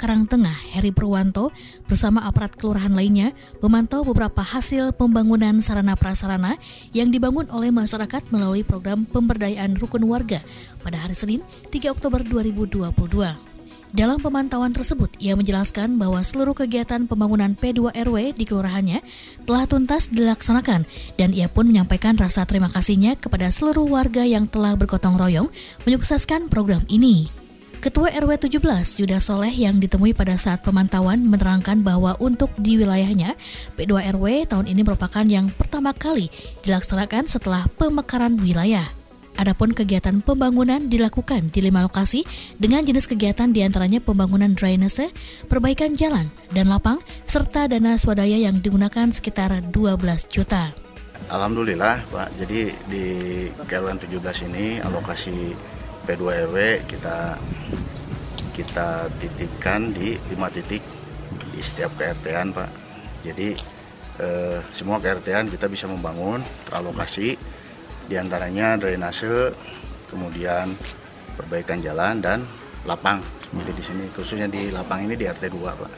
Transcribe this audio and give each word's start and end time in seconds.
Karangtengah 0.00 0.56
Heri 0.72 0.96
Purwanto 0.96 1.52
bersama 1.84 2.24
aparat 2.24 2.56
kelurahan 2.56 2.96
lainnya 2.96 3.36
memantau 3.60 4.00
beberapa 4.00 4.40
hasil 4.40 4.96
pembangunan 4.96 5.60
sarana 5.60 5.92
prasarana 5.92 6.56
yang 6.96 7.12
dibangun 7.12 7.44
oleh 7.52 7.68
masyarakat 7.68 8.32
melalui 8.32 8.64
program 8.64 9.04
pemberdayaan 9.04 9.76
rukun 9.76 10.08
warga 10.08 10.40
pada 10.80 10.96
hari 10.96 11.12
Senin 11.12 11.44
3 11.68 11.92
Oktober 11.92 12.24
2022. 12.24 12.88
Dalam 13.90 14.22
pemantauan 14.22 14.70
tersebut, 14.70 15.10
ia 15.18 15.34
menjelaskan 15.34 15.98
bahwa 15.98 16.22
seluruh 16.22 16.54
kegiatan 16.54 17.10
pembangunan 17.10 17.58
P2 17.58 17.90
RW 17.90 18.38
di 18.38 18.46
kelurahannya 18.46 19.02
telah 19.44 19.66
tuntas 19.66 20.06
dilaksanakan 20.08 20.86
dan 21.18 21.34
ia 21.34 21.50
pun 21.50 21.66
menyampaikan 21.66 22.14
rasa 22.14 22.46
terima 22.46 22.70
kasihnya 22.70 23.18
kepada 23.18 23.50
seluruh 23.50 23.84
warga 23.84 24.22
yang 24.22 24.46
telah 24.46 24.78
bergotong 24.78 25.18
royong 25.18 25.50
menyukseskan 25.84 26.46
program 26.46 26.86
ini. 26.86 27.39
Ketua 27.80 28.12
RW 28.12 28.36
17 28.60 28.60
Yuda 29.00 29.16
Soleh 29.24 29.56
yang 29.56 29.80
ditemui 29.80 30.12
pada 30.12 30.36
saat 30.36 30.60
pemantauan 30.60 31.24
menerangkan 31.24 31.80
bahwa 31.80 32.12
untuk 32.20 32.52
di 32.60 32.76
wilayahnya 32.76 33.32
P2 33.72 34.04
RW 34.20 34.52
tahun 34.52 34.68
ini 34.68 34.84
merupakan 34.84 35.24
yang 35.24 35.48
pertama 35.48 35.96
kali 35.96 36.28
dilaksanakan 36.60 37.24
setelah 37.24 37.64
pemekaran 37.80 38.36
wilayah. 38.36 38.84
Adapun 39.40 39.72
kegiatan 39.72 40.20
pembangunan 40.20 40.92
dilakukan 40.92 41.48
di 41.48 41.64
lima 41.64 41.80
lokasi 41.80 42.28
dengan 42.60 42.84
jenis 42.84 43.08
kegiatan 43.08 43.48
di 43.48 43.64
antaranya 43.64 44.04
pembangunan 44.04 44.52
drainase, 44.52 45.08
perbaikan 45.48 45.96
jalan 45.96 46.28
dan 46.52 46.68
lapang, 46.68 47.00
serta 47.24 47.64
dana 47.64 47.96
swadaya 47.96 48.36
yang 48.36 48.60
digunakan 48.60 49.08
sekitar 49.08 49.56
12 49.72 50.28
juta. 50.28 50.76
Alhamdulillah 51.32 52.04
Pak, 52.12 52.28
jadi 52.44 52.76
di 52.92 53.04
KRW 53.64 54.04
17 54.04 54.52
ini 54.52 54.84
alokasi 54.84 55.56
P2 56.10 56.50
RW 56.50 56.56
kita 56.90 57.38
kita 58.50 59.06
titikkan 59.22 59.94
di 59.94 60.18
lima 60.26 60.50
titik 60.50 60.82
di 61.54 61.62
setiap 61.62 61.94
KRT-an 61.94 62.50
Pak. 62.50 62.70
Jadi 63.22 63.54
eh, 64.18 64.58
semua 64.74 64.98
KRT-an 64.98 65.46
kita 65.54 65.70
bisa 65.70 65.86
membangun 65.86 66.42
teralokasi 66.66 67.38
di 68.10 68.14
antaranya 68.18 68.74
drainase, 68.74 69.54
kemudian 70.10 70.74
perbaikan 71.38 71.78
jalan 71.78 72.18
dan 72.18 72.42
lapang 72.90 73.22
seperti 73.38 73.70
di 73.70 73.82
sini 73.86 74.04
khususnya 74.10 74.50
di 74.50 74.74
lapang 74.74 75.06
ini 75.06 75.14
di 75.14 75.30
RT 75.30 75.46
2 75.46 75.62
Pak. 75.62 75.90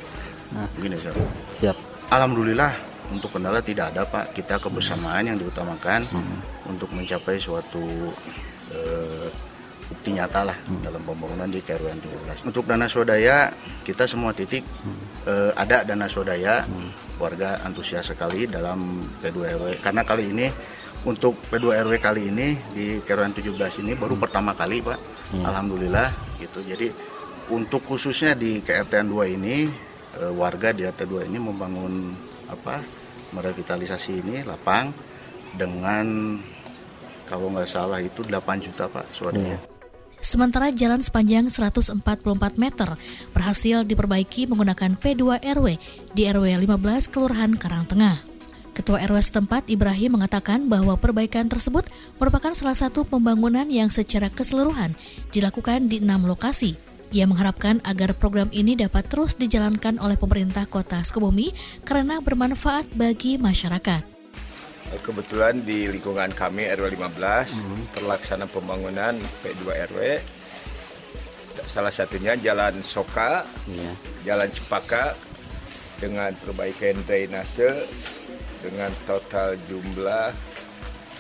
Nah, 0.52 0.68
Begini 0.76 0.92
siap. 0.92 1.16
Siap. 1.56 1.76
Alhamdulillah 2.12 2.76
untuk 3.08 3.32
kendala 3.32 3.64
tidak 3.64 3.96
ada 3.96 4.04
Pak. 4.04 4.36
Kita 4.36 4.60
kebersamaan 4.60 5.32
yang 5.32 5.40
diutamakan 5.40 6.04
hmm. 6.04 6.68
untuk 6.68 6.92
mencapai 6.92 7.40
suatu 7.40 8.12
eh, 8.76 9.51
bukti 9.88 10.14
nyata 10.14 10.46
lah 10.46 10.56
hmm. 10.56 10.82
dalam 10.82 11.02
pembangunan 11.02 11.48
di 11.50 11.60
KRW 11.62 11.88
17. 12.42 12.48
Untuk 12.48 12.64
dana 12.66 12.86
swadaya 12.86 13.50
kita 13.82 14.06
semua 14.06 14.30
titik 14.34 14.62
hmm. 14.62 15.26
eh, 15.28 15.50
ada 15.54 15.82
dana 15.82 16.06
swadaya 16.06 16.64
hmm. 16.64 17.18
warga 17.18 17.62
antusias 17.66 18.10
sekali 18.10 18.46
dalam 18.46 19.02
P2 19.22 19.36
RW 19.58 19.64
karena 19.82 20.02
kali 20.02 20.30
ini 20.30 20.46
untuk 21.02 21.34
P2 21.50 21.82
RW 21.82 21.92
kali 21.98 22.30
ini 22.30 22.54
di 22.70 23.02
KRW 23.02 23.34
17 23.34 23.82
ini 23.82 23.92
baru 23.98 24.14
hmm. 24.14 24.22
pertama 24.22 24.54
kali 24.54 24.78
Pak. 24.82 24.98
Hmm. 25.32 25.44
Alhamdulillah 25.48 26.08
gitu. 26.38 26.60
Jadi 26.62 26.92
untuk 27.50 27.82
khususnya 27.82 28.38
di 28.38 28.62
KRT 28.62 29.02
2 29.06 29.34
ini 29.34 29.66
eh, 30.20 30.32
warga 30.32 30.70
di 30.70 30.86
RT 30.86 31.08
2 31.08 31.26
ini 31.26 31.38
membangun 31.42 32.14
apa 32.46 32.78
merevitalisasi 33.32 34.12
ini 34.22 34.36
lapang 34.44 34.92
dengan 35.56 36.36
kalau 37.26 37.48
nggak 37.48 37.68
salah 37.68 37.98
itu 37.98 38.20
8 38.22 38.60
juta 38.60 38.84
Pak 38.86 39.08
swadaya. 39.10 39.56
Hmm. 39.56 39.71
Sementara 40.22 40.70
jalan 40.70 41.02
sepanjang 41.02 41.50
144 41.50 41.98
meter 42.54 42.94
berhasil 43.34 43.82
diperbaiki 43.82 44.46
menggunakan 44.46 44.94
P2 44.94 45.42
RW 45.42 45.66
di 46.14 46.22
RW 46.30 46.46
15 46.62 47.10
Kelurahan 47.10 47.52
Karangtengah. 47.58 48.22
Ketua 48.72 49.02
RW 49.02 49.18
setempat 49.18 49.66
Ibrahim 49.66 50.16
mengatakan 50.16 50.70
bahwa 50.70 50.94
perbaikan 50.94 51.50
tersebut 51.50 51.90
merupakan 52.22 52.54
salah 52.54 52.78
satu 52.78 53.02
pembangunan 53.02 53.66
yang 53.66 53.90
secara 53.90 54.30
keseluruhan 54.30 54.94
dilakukan 55.34 55.90
di 55.90 55.98
enam 55.98 56.24
lokasi. 56.24 56.78
Ia 57.12 57.28
mengharapkan 57.28 57.82
agar 57.84 58.16
program 58.16 58.48
ini 58.54 58.78
dapat 58.78 59.10
terus 59.10 59.36
dijalankan 59.36 60.00
oleh 60.00 60.16
pemerintah 60.16 60.64
kota 60.64 61.02
Sukabumi 61.04 61.52
karena 61.84 62.22
bermanfaat 62.24 62.88
bagi 62.96 63.36
masyarakat. 63.36 64.11
Kebetulan 65.00 65.64
di 65.64 65.88
lingkungan 65.88 66.28
kami 66.36 66.68
RW 66.68 67.00
15 67.00 67.16
hmm. 67.56 67.80
terlaksana 67.96 68.44
pembangunan 68.44 69.16
P2 69.40 69.64
RW. 69.88 70.20
Salah 71.64 71.94
satunya 71.94 72.36
Jalan 72.36 72.84
Soka, 72.84 73.48
yeah. 73.72 73.96
Jalan 74.28 74.52
Cepaka 74.52 75.16
dengan 75.96 76.36
perbaikan 76.36 77.00
drainase 77.08 77.88
dengan 78.60 78.92
total 79.08 79.56
jumlah 79.64 80.28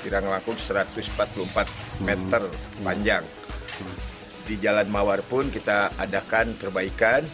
kirang 0.04 0.28
langkung 0.28 0.58
144 0.58 1.32
hmm. 1.32 2.04
meter 2.04 2.42
hmm. 2.44 2.84
panjang. 2.84 3.24
Hmm. 3.24 3.96
Di 4.44 4.54
Jalan 4.60 4.92
Mawar 4.92 5.24
pun 5.24 5.48
kita 5.48 5.96
adakan 5.96 6.52
perbaikan 6.60 7.24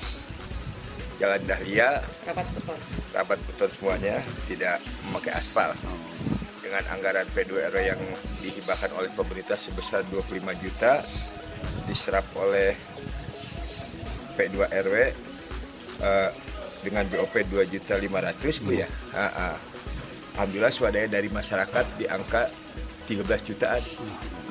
Jalan 1.19 1.43
Dahlia, 1.51 1.99
rapat 2.31 2.47
beton, 2.55 2.79
rapat 3.11 3.39
beton 3.43 3.71
semuanya, 3.75 4.23
tidak 4.47 4.79
memakai 5.11 5.35
aspal. 5.35 5.75
Oh 5.83 6.08
dengan 6.69 6.85
anggaran 6.93 7.25
P2 7.33 7.73
RW 7.73 7.81
yang 7.81 8.01
dihibahkan 8.45 8.93
oleh 8.93 9.09
pemerintah 9.17 9.57
sebesar 9.57 10.05
25 10.13 10.37
juta 10.61 11.01
diserap 11.89 12.29
oleh 12.37 12.77
P2 14.37 14.69
RW 14.69 14.97
uh, 16.05 16.29
dengan 16.85 17.09
BOP 17.09 17.33
2 17.33 17.73
juta 17.73 17.97
500 17.97 18.69
Bu 18.69 18.77
ya. 18.77 18.85
Ha 19.17 19.27
-ha. 19.33 19.49
Alhamdulillah 20.37 20.69
swadaya 20.69 21.09
dari 21.09 21.33
masyarakat 21.33 21.97
di 21.97 22.05
angka 22.05 22.53
13 23.09 23.49
jutaan 23.49 23.81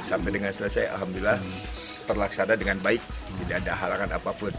sampai 0.02 0.34
dengan 0.34 0.50
selesai 0.50 0.90
alhamdulillah 0.98 1.38
terlaksana 2.10 2.58
dengan 2.58 2.82
baik 2.82 3.00
tidak 3.46 3.62
ada 3.62 3.74
halangan 3.78 4.10
apa 4.18 4.34
pun. 4.34 4.50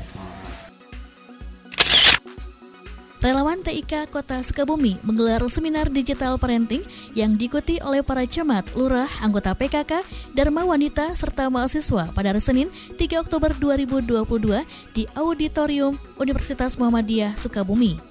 Relawan 3.28 3.60
TIK 3.60 4.08
Kota 4.08 4.40
Sukabumi 4.40 4.96
menggelar 5.04 5.44
seminar 5.52 5.92
digital 5.92 6.40
parenting 6.40 6.80
yang 7.12 7.36
diikuti 7.36 7.76
oleh 7.84 8.00
para 8.00 8.24
camat, 8.24 8.64
lurah, 8.72 9.04
anggota 9.20 9.52
PKK, 9.52 10.00
Dharma 10.32 10.64
Wanita, 10.64 11.12
serta 11.12 11.52
mahasiswa 11.52 12.08
pada 12.16 12.32
hari 12.32 12.40
Senin 12.40 12.72
3 12.96 13.20
Oktober 13.20 13.52
2022 13.52 14.64
di 14.96 15.04
Auditorium 15.12 16.00
Universitas 16.16 16.80
Muhammadiyah 16.80 17.36
Sukabumi. 17.36 18.07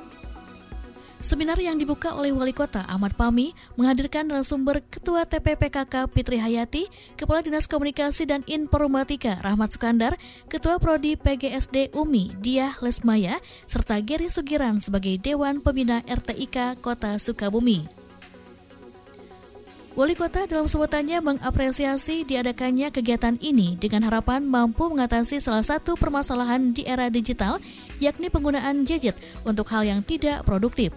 Seminar 1.17 1.57
yang 1.57 1.81
dibuka 1.81 2.13
oleh 2.13 2.29
Wali 2.29 2.53
Kota 2.53 2.85
Ahmad 2.85 3.17
Pami 3.17 3.57
menghadirkan 3.73 4.29
narasumber 4.29 4.85
Ketua 4.85 5.25
TPPKK 5.25 6.05
Fitri 6.13 6.37
Hayati, 6.37 6.85
Kepala 7.17 7.41
Dinas 7.41 7.65
Komunikasi 7.65 8.29
dan 8.29 8.45
Informatika 8.45 9.41
Rahmat 9.41 9.73
Sukandar, 9.73 10.13
Ketua 10.45 10.77
Prodi 10.77 11.17
PGSD 11.17 11.97
UMI 11.97 12.37
Diah 12.37 12.77
Lesmaya, 12.85 13.41
serta 13.65 13.97
Geri 14.05 14.29
Sugiran 14.29 14.77
sebagai 14.77 15.17
Dewan 15.17 15.57
Pembina 15.65 16.05
RTIK 16.05 16.77
Kota 16.85 17.17
Sukabumi. 17.17 17.89
Wali 19.97 20.13
kota 20.13 20.45
dalam 20.45 20.69
sebutannya 20.69 21.17
mengapresiasi 21.25 22.21
diadakannya 22.29 22.93
kegiatan 22.93 23.33
ini 23.41 23.73
dengan 23.81 24.05
harapan 24.05 24.45
mampu 24.45 24.85
mengatasi 24.85 25.41
salah 25.41 25.65
satu 25.65 25.97
permasalahan 25.97 26.69
di 26.69 26.85
era 26.85 27.09
digital, 27.09 27.57
yakni 27.97 28.29
penggunaan 28.29 28.85
gadget 28.85 29.17
untuk 29.41 29.65
hal 29.73 29.81
yang 29.81 30.05
tidak 30.05 30.45
produktif. 30.45 30.93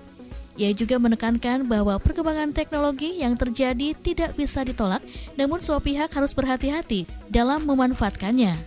Ia 0.61 0.77
juga 0.77 1.01
menekankan 1.01 1.65
bahwa 1.65 1.97
perkembangan 1.97 2.53
teknologi 2.53 3.17
yang 3.17 3.33
terjadi 3.33 3.97
tidak 3.97 4.37
bisa 4.37 4.61
ditolak, 4.61 5.01
namun 5.33 5.57
semua 5.65 5.81
pihak 5.81 6.12
harus 6.12 6.37
berhati-hati 6.37 7.09
dalam 7.33 7.65
memanfaatkannya. 7.65 8.61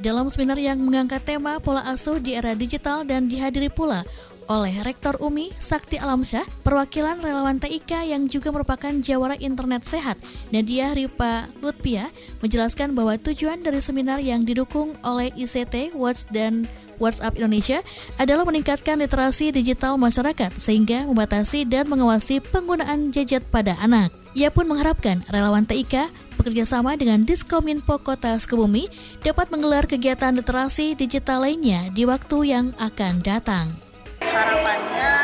Dalam 0.00 0.32
seminar 0.32 0.56
yang 0.56 0.80
mengangkat 0.80 1.20
tema 1.28 1.60
pola 1.60 1.84
asuh 1.84 2.16
di 2.16 2.32
era 2.32 2.56
digital 2.56 3.04
dan 3.04 3.28
dihadiri 3.28 3.68
pula 3.68 4.08
oleh 4.48 4.80
Rektor 4.80 5.20
UMI 5.20 5.52
Sakti 5.60 6.00
Alamsyah, 6.00 6.48
perwakilan 6.64 7.20
relawan 7.20 7.60
TIK 7.60 8.08
yang 8.08 8.24
juga 8.32 8.48
merupakan 8.48 8.88
jawara 9.04 9.36
internet 9.36 9.84
sehat, 9.84 10.16
Nadia 10.48 10.96
Ripa 10.96 11.52
Lutpia, 11.60 12.08
menjelaskan 12.40 12.96
bahwa 12.96 13.20
tujuan 13.20 13.60
dari 13.60 13.84
seminar 13.84 14.24
yang 14.24 14.48
didukung 14.48 14.96
oleh 15.04 15.28
ICT, 15.36 15.92
Watch, 15.92 16.24
dan 16.32 16.64
WhatsApp 16.98 17.38
Indonesia 17.38 17.80
adalah 18.18 18.44
meningkatkan 18.44 18.98
literasi 19.00 19.54
digital 19.54 19.96
masyarakat 19.96 20.54
sehingga 20.58 21.06
membatasi 21.06 21.64
dan 21.64 21.86
mengawasi 21.86 22.38
penggunaan 22.42 23.10
gadget 23.10 23.42
pada 23.48 23.78
anak. 23.80 24.12
Ia 24.38 24.54
pun 24.54 24.68
mengharapkan 24.70 25.24
relawan 25.32 25.66
TIK 25.66 26.12
bekerjasama 26.38 26.94
dengan 26.94 27.26
Diskominfo 27.26 27.98
Kota 27.98 28.38
Sukabumi 28.38 28.86
dapat 29.26 29.50
menggelar 29.50 29.90
kegiatan 29.90 30.30
literasi 30.30 30.94
digital 30.94 31.42
lainnya 31.42 31.90
di 31.90 32.06
waktu 32.06 32.54
yang 32.54 32.66
akan 32.78 33.18
datang. 33.26 33.74
Harapannya 34.22 35.14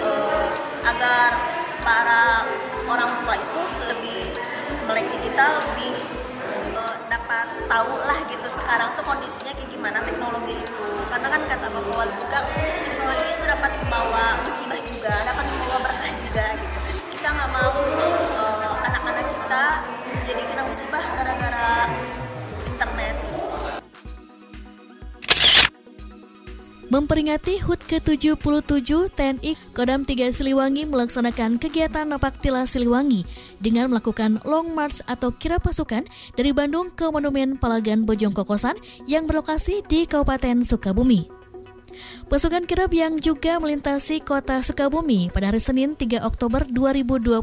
uh, 0.00 0.48
agar 0.88 1.30
para 1.84 2.48
orang 2.88 3.10
tua 3.20 3.34
itu 3.36 3.62
lebih 3.92 4.20
melek 4.88 5.06
digital 5.20 5.50
lebih 5.68 5.94
uh, 6.72 6.96
dapat 7.12 7.46
tahu 7.68 7.92
lah 8.08 8.18
gitu 8.32 8.48
sekarang 8.48 8.88
tuh 8.96 9.04
kondisinya 9.04 9.52
gimana 9.86 10.02
teknologi 10.02 10.58
itu. 10.58 10.86
Karena 11.06 11.26
kan 11.30 11.40
kata 11.46 11.66
Bapak 11.70 12.10
juga 12.18 12.38
teknologi 12.82 13.26
itu 13.30 13.44
dapat 13.46 13.70
membawa 13.78 14.24
musibah 14.42 14.80
juga 14.82 15.14
dapat 15.22 15.46
membawa 15.46 15.78
berkah 15.78 16.12
juga 16.26 16.46
gitu. 16.58 16.78
Kita 17.14 17.28
nggak 17.30 17.50
mau 17.54 17.70
uh, 17.70 18.74
anak-anak 18.82 19.26
kita 19.30 19.66
jadi 20.26 20.42
kena 20.42 20.62
musibah 20.66 21.04
gara-gara 21.06 21.70
internet. 22.66 23.14
Memperingati 26.90 27.54
HUT 27.62 27.75
ke-77, 27.86 29.14
TNI 29.14 29.54
Kodam 29.70 30.02
3 30.02 30.34
Siliwangi 30.34 30.90
melaksanakan 30.90 31.62
kegiatan 31.62 32.02
napak 32.02 32.42
tilas 32.42 32.74
Siliwangi 32.74 33.22
dengan 33.62 33.86
melakukan 33.94 34.42
long 34.42 34.74
march 34.74 34.98
atau 35.06 35.30
kira 35.30 35.62
pasukan 35.62 36.02
dari 36.34 36.50
Bandung 36.50 36.90
ke 36.90 37.06
Monumen 37.06 37.54
Palagan 37.54 38.02
Bojong 38.02 38.34
Kokosan 38.34 38.74
yang 39.06 39.30
berlokasi 39.30 39.86
di 39.86 40.02
Kabupaten 40.04 40.66
Sukabumi. 40.66 41.30
Pasukan 42.26 42.66
kirap 42.66 42.90
yang 42.90 43.22
juga 43.22 43.62
melintasi 43.62 44.18
kota 44.18 44.58
Sukabumi 44.60 45.30
pada 45.30 45.54
hari 45.54 45.62
Senin 45.62 45.94
3 45.94 46.26
Oktober 46.26 46.66
2022 46.66 47.38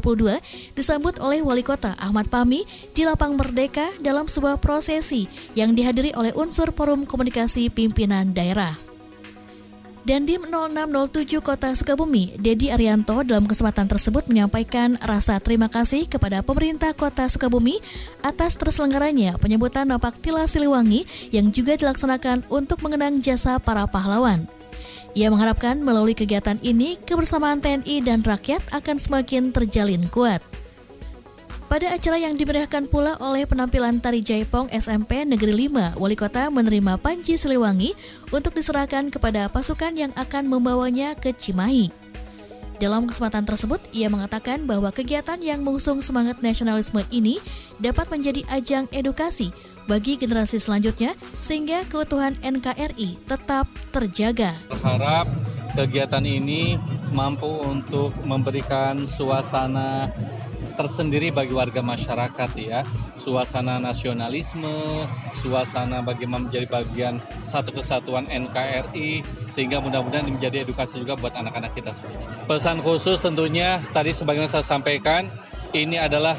disambut 0.76 1.16
oleh 1.24 1.40
Wali 1.40 1.64
Kota 1.64 1.96
Ahmad 1.96 2.28
Pami 2.28 2.68
di 2.92 3.02
Lapang 3.08 3.32
Merdeka 3.34 3.96
dalam 4.04 4.28
sebuah 4.28 4.60
prosesi 4.60 5.24
yang 5.56 5.72
dihadiri 5.72 6.12
oleh 6.12 6.36
unsur 6.36 6.68
Forum 6.76 7.08
Komunikasi 7.08 7.72
Pimpinan 7.72 8.36
Daerah. 8.36 8.83
Dandim 10.04 10.44
0607 10.52 11.40
Kota 11.40 11.72
Sukabumi, 11.72 12.36
Dedi 12.36 12.68
Arianto 12.68 13.24
dalam 13.24 13.48
kesempatan 13.48 13.88
tersebut 13.88 14.28
menyampaikan 14.28 15.00
rasa 15.00 15.40
terima 15.40 15.72
kasih 15.72 16.04
kepada 16.04 16.44
pemerintah 16.44 16.92
Kota 16.92 17.24
Sukabumi 17.24 17.80
atas 18.20 18.52
terselenggaranya 18.60 19.40
penyambutan 19.40 19.88
Napak 19.88 20.20
Tila 20.20 20.44
Siliwangi 20.44 21.08
yang 21.32 21.48
juga 21.48 21.80
dilaksanakan 21.80 22.44
untuk 22.52 22.84
mengenang 22.84 23.16
jasa 23.24 23.56
para 23.56 23.88
pahlawan. 23.88 24.44
Ia 25.16 25.32
mengharapkan 25.32 25.80
melalui 25.80 26.12
kegiatan 26.12 26.60
ini 26.60 27.00
kebersamaan 27.00 27.64
TNI 27.64 28.04
dan 28.04 28.20
rakyat 28.20 28.60
akan 28.76 29.00
semakin 29.00 29.56
terjalin 29.56 30.04
kuat. 30.12 30.44
Pada 31.74 31.90
acara 31.90 32.22
yang 32.22 32.38
dimeriahkan 32.38 32.86
pula 32.86 33.18
oleh 33.18 33.50
penampilan 33.50 33.98
Tari 33.98 34.22
Jaipong 34.22 34.70
SMP 34.70 35.26
Negeri 35.26 35.66
5, 35.66 35.98
Wali 35.98 36.14
Kota 36.14 36.46
menerima 36.46 36.94
Panji 37.02 37.34
Siliwangi 37.34 37.98
untuk 38.30 38.54
diserahkan 38.54 39.10
kepada 39.10 39.50
pasukan 39.50 39.90
yang 39.90 40.14
akan 40.14 40.46
membawanya 40.46 41.18
ke 41.18 41.34
Cimahi. 41.34 41.90
Dalam 42.78 43.10
kesempatan 43.10 43.42
tersebut, 43.42 43.82
ia 43.90 44.06
mengatakan 44.06 44.70
bahwa 44.70 44.94
kegiatan 44.94 45.34
yang 45.42 45.66
mengusung 45.66 45.98
semangat 45.98 46.38
nasionalisme 46.46 47.02
ini 47.10 47.42
dapat 47.82 48.06
menjadi 48.06 48.46
ajang 48.54 48.86
edukasi 48.94 49.50
bagi 49.90 50.14
generasi 50.14 50.62
selanjutnya 50.62 51.18
sehingga 51.42 51.82
keutuhan 51.90 52.38
NKRI 52.38 53.18
tetap 53.26 53.66
terjaga. 53.90 54.54
Berharap 54.70 55.26
kegiatan 55.74 56.22
ini 56.22 56.78
mampu 57.14 57.46
untuk 57.46 58.10
memberikan 58.26 59.06
suasana 59.06 60.10
tersendiri 60.74 61.30
bagi 61.30 61.54
warga 61.54 61.80
masyarakat 61.80 62.50
ya. 62.58 62.82
Suasana 63.14 63.78
nasionalisme 63.78 65.06
suasana 65.38 66.02
bagaimana 66.02 66.50
menjadi 66.50 66.66
bagian 66.66 67.22
satu 67.46 67.70
kesatuan 67.70 68.26
NKRI 68.26 69.22
sehingga 69.48 69.78
mudah-mudahan 69.78 70.26
menjadi 70.28 70.66
edukasi 70.66 71.00
juga 71.00 71.14
buat 71.14 71.32
anak-anak 71.38 71.72
kita 71.78 71.94
semua. 71.94 72.26
Pesan 72.50 72.82
khusus 72.82 73.22
tentunya 73.22 73.78
tadi 73.94 74.10
sebagaimana 74.10 74.50
saya 74.50 74.66
sampaikan 74.66 75.30
ini 75.72 75.96
adalah 75.96 76.34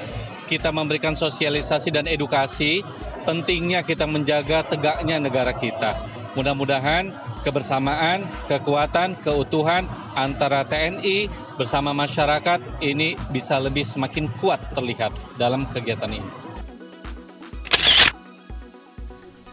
kita 0.45 0.69
memberikan 0.69 1.17
sosialisasi 1.17 1.89
dan 1.89 2.05
edukasi 2.05 2.85
pentingnya 3.25 3.81
kita 3.81 4.05
menjaga 4.05 4.61
tegaknya 4.61 5.17
negara 5.17 5.55
kita 5.55 6.14
mudah-mudahan 6.35 7.15
kebersamaan, 7.41 8.27
kekuatan, 8.51 9.15
keutuhan 9.23 9.87
antara 10.13 10.67
TNI 10.67 11.27
bersama 11.55 11.95
masyarakat 11.95 12.59
ini 12.83 13.15
bisa 13.31 13.57
lebih 13.57 13.87
semakin 13.87 14.27
kuat 14.39 14.59
terlihat 14.75 15.15
dalam 15.39 15.65
kegiatan 15.71 16.11
ini. 16.11 16.44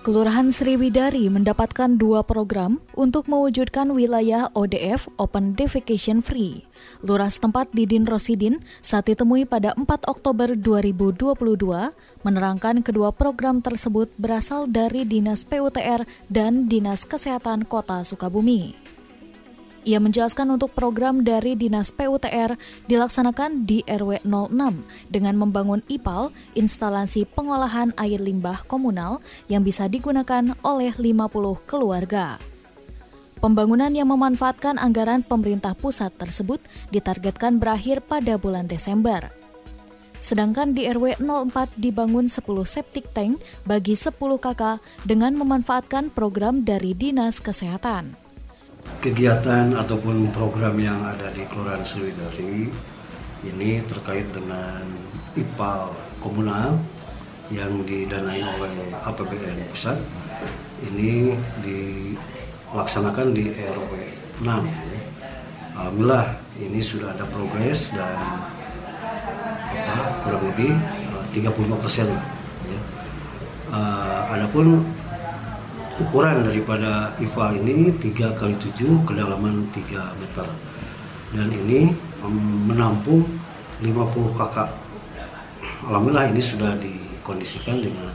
Kelurahan 0.02 0.50
Sriwidari 0.50 1.30
mendapatkan 1.30 1.94
dua 1.94 2.26
program 2.26 2.82
untuk 2.98 3.30
mewujudkan 3.30 3.86
wilayah 3.94 4.50
ODF 4.50 5.06
Open 5.14 5.54
Defecation 5.54 6.18
Free. 6.18 6.66
Lurah 7.06 7.30
setempat 7.30 7.70
Didin 7.70 8.02
Rosidin 8.02 8.66
saat 8.82 9.06
ditemui 9.06 9.46
pada 9.46 9.78
4 9.78 9.86
Oktober 10.10 10.58
2022 10.58 11.38
menerangkan 12.26 12.82
kedua 12.82 13.14
program 13.14 13.62
tersebut 13.62 14.10
berasal 14.18 14.66
dari 14.66 15.06
Dinas 15.06 15.46
PUTR 15.46 16.02
dan 16.26 16.66
Dinas 16.66 17.06
Kesehatan 17.06 17.62
Kota 17.62 18.02
Sukabumi. 18.02 18.81
Ia 19.82 19.98
menjelaskan 19.98 20.46
untuk 20.54 20.70
program 20.78 21.26
dari 21.26 21.58
Dinas 21.58 21.90
PUTR 21.90 22.54
dilaksanakan 22.86 23.66
di 23.66 23.82
RW 23.82 24.22
06 24.22 24.78
dengan 25.10 25.34
membangun 25.34 25.82
IPAL, 25.90 26.30
instalasi 26.54 27.26
pengolahan 27.26 27.90
air 27.98 28.22
limbah 28.22 28.62
komunal 28.70 29.18
yang 29.50 29.66
bisa 29.66 29.90
digunakan 29.90 30.54
oleh 30.62 30.94
50 30.94 31.66
keluarga. 31.66 32.38
Pembangunan 33.42 33.90
yang 33.90 34.06
memanfaatkan 34.06 34.78
anggaran 34.78 35.26
pemerintah 35.26 35.74
pusat 35.74 36.14
tersebut 36.14 36.62
ditargetkan 36.94 37.58
berakhir 37.58 38.06
pada 38.06 38.38
bulan 38.38 38.70
Desember. 38.70 39.34
Sedangkan 40.22 40.78
di 40.78 40.86
RW 40.86 41.18
04 41.18 41.74
dibangun 41.74 42.30
10 42.30 42.38
septic 42.62 43.10
tank 43.10 43.42
bagi 43.66 43.98
10 43.98 44.14
kakak 44.38 44.78
dengan 45.02 45.34
memanfaatkan 45.34 46.14
program 46.14 46.62
dari 46.62 46.94
Dinas 46.94 47.42
Kesehatan 47.42 48.21
kegiatan 49.02 49.74
ataupun 49.74 50.30
program 50.30 50.78
yang 50.78 51.02
ada 51.02 51.30
di 51.34 51.42
Kelurahan 51.50 51.82
Sriwidari 51.82 52.70
ini 53.42 53.70
terkait 53.82 54.30
dengan 54.30 54.86
IPAL 55.34 55.90
komunal 56.22 56.78
yang 57.50 57.82
didanai 57.82 58.40
oleh 58.40 58.72
APBN 59.02 59.58
pusat 59.74 59.98
ini 60.86 61.34
dilaksanakan 61.62 63.34
di 63.34 63.50
RW 63.50 63.92
6 64.46 64.92
Alhamdulillah 65.72 66.38
ini 66.60 66.80
sudah 66.84 67.10
ada 67.16 67.26
progres 67.26 67.90
dan 67.96 68.16
kurang 70.22 70.44
lebih 70.52 70.72
35 71.34 71.48
eh, 71.48 71.78
persen 71.80 72.08
ya. 72.68 72.80
Uh, 73.72 74.20
adapun 74.36 74.84
ukuran 76.02 76.42
daripada 76.42 77.14
IVA 77.22 77.46
ini 77.62 77.94
3 77.94 78.34
kali 78.34 78.54
7 78.58 79.06
kedalaman 79.06 79.70
3 79.70 80.18
meter 80.18 80.46
dan 81.32 81.48
ini 81.48 81.94
menampung 82.66 83.22
50 83.78 84.38
kakak 84.38 84.70
Alhamdulillah 85.86 86.30
ini 86.30 86.42
sudah 86.42 86.74
dikondisikan 86.78 87.78
dengan 87.82 88.14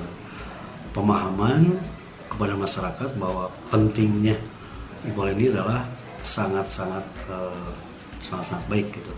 pemahaman 0.92 1.80
kepada 2.28 2.54
masyarakat 2.60 3.10
bahwa 3.16 3.48
pentingnya 3.72 4.36
IVA 5.08 5.32
ini 5.36 5.52
adalah 5.52 5.88
sangat-sangat 6.24 7.04
uh, 7.32 7.72
sangat-sangat 8.20 8.66
baik 8.68 8.88
gitu. 8.92 9.14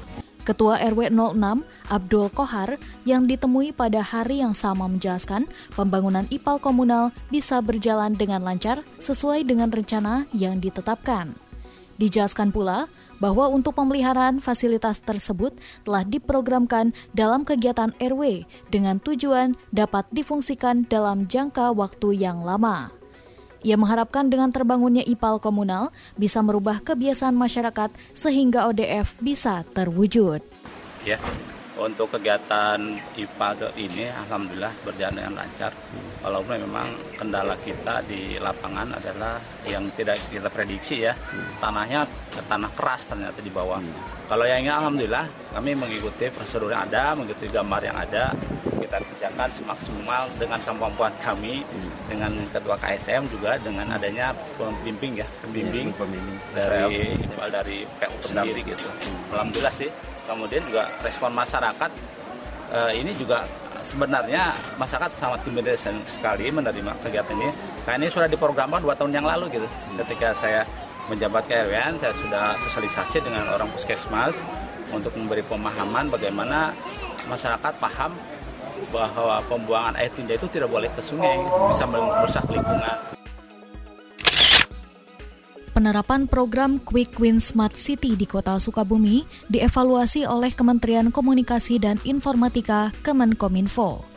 Ketua 0.48 0.80
RW 0.82 1.12
06, 1.12 1.62
Abdul 1.92 2.28
Kohar, 2.32 2.80
yang 3.04 3.28
ditemui 3.28 3.76
pada 3.76 4.00
hari 4.00 4.40
yang 4.40 4.56
sama 4.56 4.88
menjelaskan 4.88 5.46
pembangunan 5.76 6.26
IPAL 6.32 6.64
komunal 6.64 7.12
bisa 7.28 7.60
berjalan 7.60 8.16
dengan 8.16 8.42
lancar 8.42 8.82
sesuai 8.98 9.46
dengan 9.46 9.70
rencana 9.70 10.26
yang 10.32 10.58
ditetapkan. 10.58 11.36
Dijelaskan 12.00 12.56
pula 12.56 12.88
bahwa 13.20 13.52
untuk 13.52 13.76
pemeliharaan 13.76 14.40
fasilitas 14.40 15.04
tersebut 15.04 15.52
telah 15.84 16.08
diprogramkan 16.08 16.96
dalam 17.12 17.44
kegiatan 17.44 17.92
RW 18.00 18.48
dengan 18.72 19.04
tujuan 19.04 19.60
dapat 19.76 20.08
difungsikan 20.16 20.88
dalam 20.88 21.28
jangka 21.28 21.76
waktu 21.76 22.16
yang 22.16 22.42
lama. 22.42 22.99
Ia 23.64 23.76
mengharapkan 23.76 24.32
dengan 24.32 24.50
terbangunnya 24.56 25.04
IPAL 25.04 25.44
komunal 25.44 25.92
bisa 26.16 26.40
merubah 26.40 26.80
kebiasaan 26.80 27.36
masyarakat 27.36 27.92
sehingga 28.16 28.72
ODF 28.72 29.20
bisa 29.20 29.68
terwujud. 29.76 30.40
Ya, 31.04 31.20
untuk 31.80 32.12
kegiatan 32.12 32.80
IPA 33.16 33.72
ini 33.80 34.12
alhamdulillah 34.12 34.74
berjalan 34.84 35.16
dengan 35.16 35.34
lancar. 35.40 35.72
Walaupun 36.20 36.60
memang 36.60 36.88
kendala 37.16 37.56
kita 37.64 38.04
di 38.04 38.36
lapangan 38.36 39.00
adalah 39.00 39.40
yang 39.64 39.88
tidak 39.96 40.20
kita 40.28 40.52
prediksi 40.52 41.08
ya. 41.08 41.16
Tanahnya 41.64 42.04
tanah 42.52 42.72
keras 42.76 43.08
ternyata 43.08 43.40
di 43.40 43.48
bawah. 43.48 43.80
Kalau 44.28 44.44
yang 44.44 44.68
ini 44.68 44.72
alhamdulillah 44.72 45.26
kami 45.56 45.74
mengikuti 45.80 46.28
prosedur 46.28 46.76
yang 46.76 46.84
ada, 46.92 47.16
mengikuti 47.16 47.48
gambar 47.48 47.82
yang 47.82 47.98
ada. 47.98 48.36
Kita 48.80 48.98
kerjakan 49.00 49.50
semaksimal 49.54 50.24
dengan 50.36 50.60
kemampuan 50.66 51.14
kami 51.24 51.64
dengan 52.10 52.34
ketua 52.50 52.76
KSM 52.76 53.30
juga 53.32 53.56
dengan 53.62 53.86
adanya 53.96 54.34
pembimbing 54.58 55.22
ya, 55.22 55.28
pembimbing, 55.46 55.94
dari 56.52 57.14
dari 57.38 57.78
PU 57.86 58.18
sendiri 58.26 58.66
gitu. 58.66 58.90
Alhamdulillah 59.30 59.74
sih 59.78 59.90
kemudian 60.30 60.62
juga 60.70 60.86
respon 61.02 61.34
masyarakat 61.34 61.92
uh, 62.70 62.92
ini 62.94 63.12
juga 63.18 63.50
sebenarnya 63.82 64.54
masyarakat 64.78 65.10
sangat 65.18 65.42
gembira 65.42 65.74
sekali 66.06 66.54
menerima 66.54 66.94
kegiatan 67.02 67.34
ini. 67.34 67.50
Karena 67.82 68.06
ini 68.06 68.14
sudah 68.14 68.30
diprogramkan 68.30 68.86
dua 68.86 68.94
tahun 68.94 69.18
yang 69.18 69.26
lalu 69.26 69.50
gitu. 69.58 69.68
Ketika 70.06 70.30
saya 70.38 70.62
menjabat 71.10 71.50
KRWN 71.50 71.98
saya 71.98 72.14
sudah 72.14 72.54
sosialisasi 72.70 73.26
dengan 73.26 73.50
orang 73.50 73.66
puskesmas 73.74 74.38
untuk 74.94 75.10
memberi 75.18 75.42
pemahaman 75.42 76.14
bagaimana 76.14 76.70
masyarakat 77.26 77.74
paham 77.82 78.14
bahwa 78.94 79.42
pembuangan 79.50 79.98
air 79.98 80.14
tinja 80.14 80.38
itu 80.38 80.46
tidak 80.54 80.70
boleh 80.70 80.88
ke 80.94 81.02
sungai 81.02 81.42
bisa 81.74 81.84
merusak 81.90 82.46
lingkungan 82.48 83.19
penerapan 85.80 86.28
program 86.28 86.76
Quick 86.84 87.16
Win 87.24 87.40
Smart 87.40 87.80
City 87.80 88.20
di 88.20 88.28
Kota 88.28 88.60
Sukabumi 88.60 89.24
dievaluasi 89.48 90.28
oleh 90.28 90.52
Kementerian 90.52 91.08
Komunikasi 91.08 91.80
dan 91.80 92.04
Informatika 92.04 92.92
Kemenkominfo. 93.00 94.09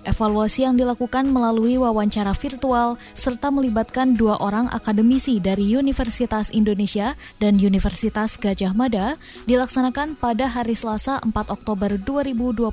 Evaluasi 0.00 0.64
yang 0.64 0.80
dilakukan 0.80 1.28
melalui 1.28 1.76
wawancara 1.76 2.32
virtual 2.32 2.96
serta 3.12 3.52
melibatkan 3.52 4.16
dua 4.16 4.40
orang 4.40 4.64
akademisi 4.72 5.36
dari 5.44 5.76
Universitas 5.76 6.48
Indonesia 6.56 7.12
dan 7.36 7.60
Universitas 7.60 8.40
Gajah 8.40 8.72
Mada 8.72 9.20
dilaksanakan 9.44 10.16
pada 10.16 10.48
hari 10.48 10.72
Selasa 10.72 11.20
4 11.20 11.36
Oktober 11.52 12.00
2022 12.00 12.64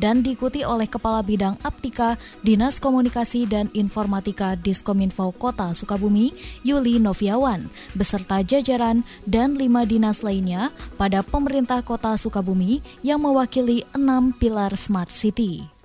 dan 0.00 0.24
diikuti 0.24 0.64
oleh 0.64 0.88
Kepala 0.88 1.20
Bidang 1.20 1.60
Aptika 1.60 2.16
Dinas 2.40 2.80
Komunikasi 2.80 3.44
dan 3.44 3.68
Informatika 3.76 4.56
Diskominfo 4.56 5.36
Kota 5.36 5.76
Sukabumi, 5.76 6.32
Yuli 6.64 6.96
Noviawan, 6.96 7.68
beserta 7.92 8.40
jajaran 8.40 9.04
dan 9.28 9.60
lima 9.60 9.84
dinas 9.84 10.24
lainnya 10.24 10.72
pada 10.96 11.20
pemerintah 11.20 11.84
Kota 11.84 12.16
Sukabumi 12.16 12.80
yang 13.04 13.20
mewakili 13.20 13.84
enam 13.92 14.32
pilar 14.32 14.72
Smart 14.80 15.12
City. 15.12 15.81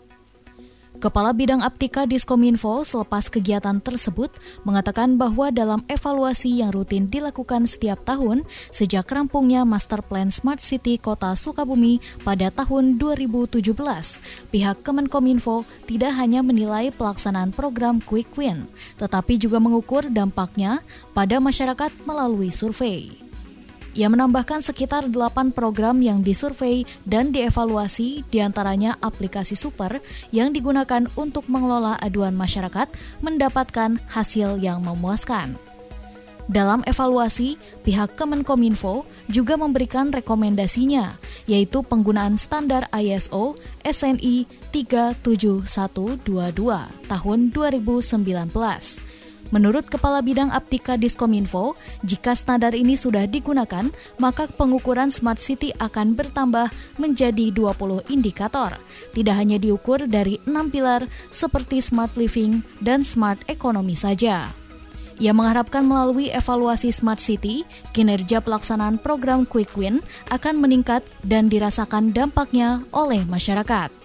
Kepala 0.97 1.29
Bidang 1.29 1.61
Aptika 1.61 2.09
Diskominfo 2.09 2.81
selepas 2.81 3.29
kegiatan 3.29 3.77
tersebut 3.77 4.33
mengatakan 4.65 5.13
bahwa 5.13 5.53
dalam 5.53 5.85
evaluasi 5.85 6.57
yang 6.57 6.73
rutin 6.73 7.05
dilakukan 7.05 7.69
setiap 7.69 8.01
tahun 8.01 8.41
sejak 8.73 9.05
rampungnya 9.05 9.61
Master 9.61 10.01
Plan 10.01 10.33
Smart 10.33 10.57
City 10.57 10.97
Kota 10.97 11.37
Sukabumi 11.37 12.01
pada 12.25 12.49
tahun 12.49 12.97
2017, 12.97 13.61
pihak 14.49 14.81
Kemenkominfo 14.81 15.69
tidak 15.85 16.17
hanya 16.17 16.41
menilai 16.41 16.89
pelaksanaan 16.89 17.53
program 17.53 18.01
Quick 18.01 18.33
Win, 18.33 18.65
tetapi 18.97 19.37
juga 19.37 19.61
mengukur 19.61 20.09
dampaknya 20.09 20.81
pada 21.13 21.37
masyarakat 21.37 21.93
melalui 22.09 22.49
survei. 22.49 23.26
Ia 23.97 24.13
menambahkan 24.13 24.61
sekitar 24.61 25.09
8 25.09 25.57
program 25.57 25.97
yang 26.05 26.21
disurvei 26.21 26.85
dan 27.09 27.33
dievaluasi 27.33 28.21
di 28.29 28.37
antaranya 28.45 28.93
aplikasi 29.01 29.57
super 29.57 29.97
yang 30.29 30.53
digunakan 30.53 31.09
untuk 31.17 31.49
mengelola 31.49 31.97
aduan 31.97 32.37
masyarakat 32.37 32.93
mendapatkan 33.25 33.97
hasil 34.05 34.61
yang 34.61 34.85
memuaskan. 34.85 35.57
Dalam 36.47 36.85
evaluasi, 36.85 37.59
pihak 37.83 38.15
Kemenkominfo 38.15 39.03
juga 39.27 39.59
memberikan 39.59 40.13
rekomendasinya, 40.13 41.19
yaitu 41.49 41.83
penggunaan 41.83 42.39
standar 42.39 42.87
ISO 42.93 43.57
SNI 43.83 44.47
37122 44.71 46.21
tahun 47.09 47.39
2019 47.51 49.16
Menurut 49.49 49.87
Kepala 49.87 50.19
Bidang 50.19 50.51
Aptika 50.51 50.99
Diskominfo, 50.99 51.79
jika 52.03 52.35
standar 52.35 52.75
ini 52.75 52.99
sudah 52.99 53.23
digunakan, 53.23 53.87
maka 54.19 54.51
pengukuran 54.51 55.07
Smart 55.07 55.39
City 55.39 55.71
akan 55.79 56.19
bertambah 56.19 56.67
menjadi 56.99 57.55
20 57.55 58.03
indikator. 58.11 58.75
Tidak 59.15 59.35
hanya 59.35 59.55
diukur 59.55 60.03
dari 60.03 60.43
enam 60.43 60.67
pilar 60.67 61.07
seperti 61.31 61.79
Smart 61.79 62.19
Living 62.19 62.59
dan 62.83 63.07
Smart 63.07 63.39
Economy 63.47 63.95
saja. 63.95 64.51
Ia 65.17 65.33
mengharapkan 65.33 65.81
melalui 65.81 66.29
evaluasi 66.29 66.93
Smart 66.93 67.17
City, 67.17 67.65
kinerja 67.89 68.37
pelaksanaan 68.37 69.01
program 69.01 69.49
Quick 69.49 69.73
Win 69.73 70.05
akan 70.29 70.61
meningkat 70.61 71.01
dan 71.25 71.49
dirasakan 71.49 72.13
dampaknya 72.13 72.85
oleh 72.93 73.25
masyarakat. 73.25 73.96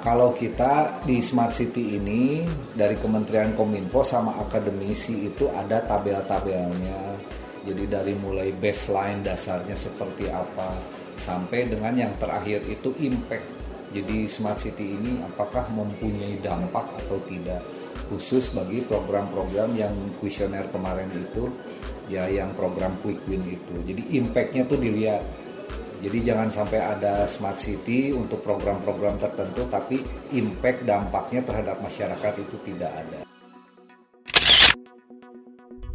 Kalau 0.00 0.32
kita 0.32 1.04
di 1.04 1.20
Smart 1.20 1.52
City 1.52 2.00
ini 2.00 2.40
dari 2.72 2.96
Kementerian 2.96 3.52
Kominfo 3.52 4.00
sama 4.00 4.40
akademisi 4.40 5.28
itu 5.28 5.44
ada 5.52 5.84
tabel-tabelnya. 5.84 7.20
Jadi 7.68 7.84
dari 7.84 8.16
mulai 8.16 8.48
baseline 8.56 9.20
dasarnya 9.20 9.76
seperti 9.76 10.32
apa 10.32 10.72
sampai 11.20 11.68
dengan 11.68 11.92
yang 11.92 12.16
terakhir 12.16 12.64
itu 12.64 12.96
impact. 13.04 13.44
Jadi 13.92 14.24
Smart 14.24 14.56
City 14.56 14.96
ini 14.96 15.20
apakah 15.20 15.68
mempunyai 15.68 16.40
dampak 16.40 16.96
atau 17.04 17.20
tidak 17.28 17.60
khusus 18.08 18.48
bagi 18.56 18.80
program-program 18.80 19.76
yang 19.76 19.92
kuesioner 20.16 20.64
kemarin 20.72 21.12
itu 21.12 21.52
ya 22.08 22.24
yang 22.24 22.56
program 22.56 22.96
Quick 23.04 23.20
Win 23.28 23.44
itu. 23.44 23.74
Jadi 23.84 24.16
impactnya 24.16 24.64
tuh 24.64 24.80
dilihat 24.80 25.20
jadi 26.00 26.32
jangan 26.32 26.48
sampai 26.48 26.80
ada 26.80 27.28
smart 27.28 27.60
city 27.60 28.16
untuk 28.16 28.40
program-program 28.40 29.20
tertentu 29.20 29.68
tapi 29.68 30.00
impact 30.32 30.88
dampaknya 30.88 31.44
terhadap 31.44 31.76
masyarakat 31.84 32.32
itu 32.40 32.56
tidak 32.64 32.88
ada. 32.88 33.20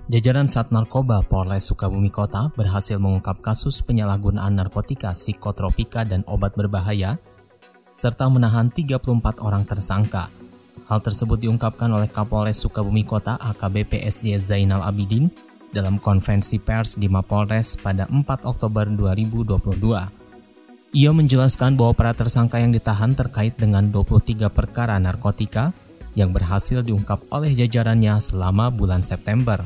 Jajaran 0.05 0.45
Sat 0.45 0.69
Narkoba 0.69 1.25
Polres 1.25 1.65
Sukabumi 1.65 2.13
Kota 2.13 2.53
berhasil 2.53 3.01
mengungkap 3.01 3.41
kasus 3.41 3.81
penyalahgunaan 3.81 4.53
narkotika 4.53 5.17
psikotropika 5.17 6.05
dan 6.05 6.21
obat 6.29 6.53
berbahaya 6.53 7.17
serta 7.89 8.29
menahan 8.29 8.69
34 8.69 9.01
orang 9.41 9.65
tersangka. 9.65 10.29
Hal 10.85 11.01
tersebut 11.01 11.41
diungkapkan 11.41 11.89
oleh 11.89 12.05
Kapolres 12.05 12.61
Sukabumi 12.61 13.01
Kota 13.01 13.41
AKBP 13.41 14.05
SJ 14.05 14.37
Zainal 14.37 14.85
Abidin 14.85 15.33
dalam 15.75 15.99
konferensi 15.99 16.55
pers 16.55 16.95
di 16.95 17.11
Mapolres 17.11 17.75
pada 17.75 18.07
4 18.07 18.47
Oktober 18.47 18.87
2022. 18.87 20.23
Ia 20.95 21.11
menjelaskan 21.11 21.75
bahwa 21.75 21.91
para 21.91 22.15
tersangka 22.15 22.55
yang 22.55 22.71
ditahan 22.71 23.11
terkait 23.11 23.59
dengan 23.59 23.83
23 23.91 24.47
perkara 24.47 24.95
narkotika 24.95 25.75
yang 26.15 26.31
berhasil 26.31 26.79
diungkap 26.79 27.19
oleh 27.27 27.51
jajarannya 27.51 28.15
selama 28.23 28.71
bulan 28.71 29.03
September. 29.03 29.59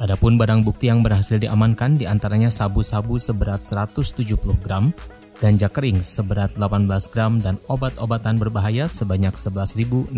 Adapun 0.00 0.40
barang 0.40 0.64
bukti 0.64 0.88
yang 0.88 1.04
berhasil 1.04 1.36
diamankan 1.36 2.00
di 2.00 2.08
antaranya 2.08 2.48
sabu-sabu 2.48 3.20
seberat 3.20 3.64
170 3.68 4.36
gram, 4.64 4.92
ganja 5.40 5.68
kering 5.68 6.00
seberat 6.00 6.56
18 6.56 6.88
gram, 7.12 7.40
dan 7.40 7.60
obat-obatan 7.68 8.40
berbahaya 8.40 8.88
sebanyak 8.88 9.36
11.600 9.36 10.12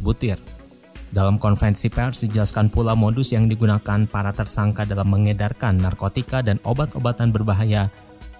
butir. 0.00 0.40
Dalam 1.14 1.38
konferensi 1.38 1.86
pers 1.86 2.26
dijelaskan 2.26 2.66
pula 2.66 2.98
modus 2.98 3.30
yang 3.30 3.46
digunakan 3.46 4.06
para 4.10 4.34
tersangka 4.34 4.82
dalam 4.82 5.06
mengedarkan 5.06 5.78
narkotika 5.78 6.42
dan 6.42 6.58
obat-obatan 6.66 7.30
berbahaya, 7.30 7.86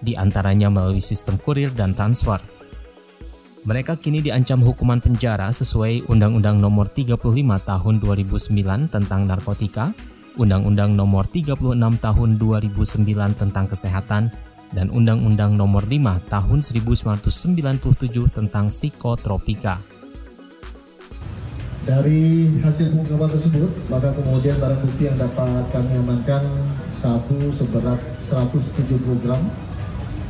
di 0.03 0.13
antaranya 0.13 0.67
melalui 0.67 1.01
sistem 1.01 1.39
kurir 1.39 1.71
dan 1.73 1.95
transfer. 1.97 2.37
Mereka 3.67 3.99
kini 3.99 4.23
diancam 4.23 4.63
hukuman 4.63 5.03
penjara 5.03 5.51
sesuai 5.51 6.07
Undang-Undang 6.07 6.63
Nomor 6.63 6.87
35 6.87 7.19
Tahun 7.67 7.95
2009 7.99 8.87
tentang 8.87 9.27
narkotika, 9.27 9.91
Undang-Undang 10.39 10.95
Nomor 10.95 11.27
36 11.27 11.75
Tahun 11.75 12.29
2009 12.39 13.35
tentang 13.35 13.65
kesehatan, 13.67 14.31
dan 14.71 14.87
Undang-Undang 14.87 15.59
Nomor 15.59 15.83
5 15.83 16.31
Tahun 16.31 16.59
1997 16.63 18.31
tentang 18.31 18.71
psikotropika. 18.71 19.96
Dari 21.87 22.51
hasil 22.59 22.91
pengungkapan 22.91 23.31
tersebut, 23.31 23.71
maka 23.87 24.11
kemudian 24.11 24.59
barang 24.59 24.83
bukti 24.83 25.07
yang 25.07 25.15
dapat 25.15 25.71
kami 25.71 25.95
amankan 25.95 26.43
sabu 26.91 27.47
seberat 27.47 27.95
170 28.19 29.23
gram, 29.23 29.39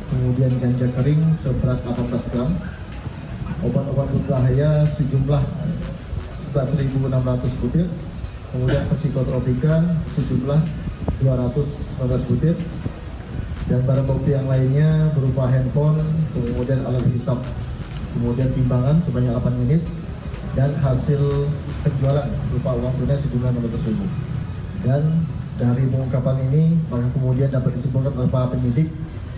kemudian 0.06 0.54
ganja 0.62 0.86
kering 0.94 1.34
seberat 1.34 1.82
18 1.82 2.30
gram, 2.30 2.54
obat-obat 3.66 4.06
berbahaya 4.06 4.86
sejumlah 4.86 5.42
11.600 6.54 6.94
butir, 7.58 7.90
kemudian 8.54 8.86
psikotropika 8.94 9.98
sejumlah 10.06 10.62
219 11.26 12.30
butir, 12.30 12.54
Dan 13.68 13.82
barang 13.84 14.06
bukti 14.06 14.30
yang 14.32 14.46
lainnya 14.46 15.10
berupa 15.12 15.50
handphone, 15.50 16.00
kemudian 16.32 16.86
alat 16.86 17.02
hisap, 17.12 17.42
kemudian 18.14 18.48
timbangan 18.54 19.02
sebanyak 19.02 19.34
8 19.34 19.64
unit, 19.66 19.82
dan 20.56 20.72
hasil 20.80 21.48
penjualan 21.84 22.28
berupa 22.52 22.70
uang 22.78 22.94
tunai 23.02 23.18
sejumlah 23.18 23.50
600 23.58 23.88
ribu. 23.92 24.06
Dan 24.84 25.02
dari 25.58 25.84
pengungkapan 25.90 26.36
ini, 26.48 26.78
maka 26.86 27.10
kemudian 27.12 27.50
dapat 27.50 27.74
disimpulkan 27.74 28.14
oleh 28.14 28.30
para 28.30 28.46
penyidik 28.54 28.88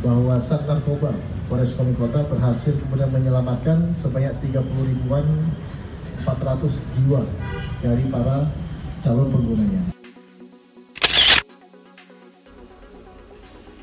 bahwa 0.05 0.37
Sat 0.37 0.69
Narkoba 0.69 1.17
Polres 1.51 1.75
Sukabumi 1.75 1.99
Kota 1.99 2.23
berhasil 2.31 2.79
kemudian 2.87 3.11
menyelamatkan 3.11 3.91
sebanyak 3.99 4.33
30 4.39 4.63
ribuan 4.87 5.27
400 6.23 6.95
jiwa 6.95 7.27
dari 7.83 8.05
para 8.07 8.47
calon 9.03 9.29
penggunanya. 9.35 10.00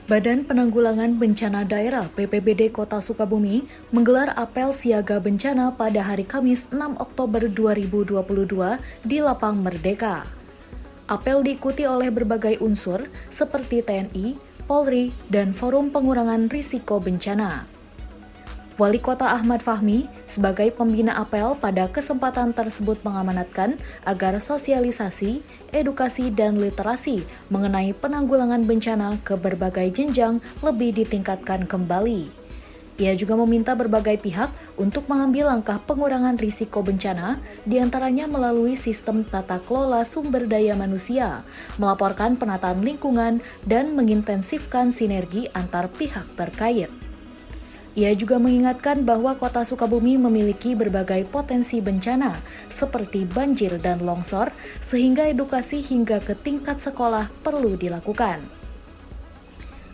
Badan 0.07 0.47
Penanggulangan 0.47 1.19
Bencana 1.19 1.67
Daerah 1.67 2.07
PPBD 2.15 2.71
Kota 2.71 3.03
Sukabumi 3.03 3.67
menggelar 3.91 4.31
apel 4.39 4.71
siaga 4.71 5.19
bencana 5.19 5.75
pada 5.75 5.99
hari 5.99 6.23
Kamis 6.23 6.71
6 6.71 6.95
Oktober 6.95 7.51
2022 7.51 8.23
di 9.03 9.19
Lapang 9.19 9.59
Merdeka. 9.59 10.23
Apel 11.11 11.43
diikuti 11.43 11.83
oleh 11.83 12.07
berbagai 12.07 12.55
unsur 12.63 13.03
seperti 13.27 13.83
TNI, 13.83 14.39
Polri, 14.63 15.11
dan 15.27 15.51
Forum 15.51 15.91
Pengurangan 15.91 16.47
Risiko 16.47 17.03
Bencana. 17.03 17.76
Wali 18.77 19.01
Kota 19.01 19.33
Ahmad 19.33 19.65
Fahmi 19.65 20.05
sebagai 20.29 20.69
pembina 20.69 21.17
apel 21.17 21.57
pada 21.57 21.89
kesempatan 21.89 22.53
tersebut 22.53 23.01
mengamanatkan 23.01 23.81
agar 24.05 24.37
sosialisasi, 24.37 25.41
edukasi, 25.73 26.29
dan 26.29 26.61
literasi 26.61 27.25
mengenai 27.49 27.97
penanggulangan 27.97 28.61
bencana 28.69 29.17
ke 29.25 29.33
berbagai 29.33 29.97
jenjang 29.97 30.37
lebih 30.61 30.93
ditingkatkan 30.93 31.65
kembali. 31.65 32.29
Ia 33.01 33.17
juga 33.17 33.33
meminta 33.33 33.73
berbagai 33.73 34.21
pihak 34.21 34.53
untuk 34.77 35.09
mengambil 35.09 35.49
langkah 35.49 35.81
pengurangan 35.81 36.37
risiko 36.37 36.85
bencana, 36.85 37.41
di 37.65 37.81
antaranya 37.81 38.29
melalui 38.29 38.77
sistem 38.77 39.25
tata 39.25 39.57
kelola 39.57 40.05
sumber 40.05 40.45
daya 40.45 40.77
manusia, 40.77 41.41
melaporkan 41.81 42.37
penataan 42.37 42.85
lingkungan, 42.85 43.41
dan 43.65 43.97
mengintensifkan 43.97 44.93
sinergi 44.93 45.49
antar 45.57 45.89
pihak 45.89 46.29
terkait. 46.37 47.06
Ia 47.97 48.13
juga 48.13 48.37
mengingatkan 48.37 49.01
bahwa 49.01 49.33
kota 49.41 49.65
Sukabumi 49.65 50.21
memiliki 50.21 50.77
berbagai 50.77 51.25
potensi 51.33 51.81
bencana, 51.81 52.37
seperti 52.69 53.25
banjir 53.25 53.81
dan 53.81 54.05
longsor, 54.05 54.53
sehingga 54.85 55.25
edukasi 55.25 55.81
hingga 55.81 56.21
ke 56.21 56.37
tingkat 56.37 56.77
sekolah 56.77 57.33
perlu 57.41 57.73
dilakukan. 57.73 58.45